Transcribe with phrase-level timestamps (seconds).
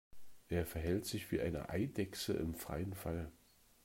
[0.49, 3.31] Er verhält sich wie eine Eidechse im freien Fall.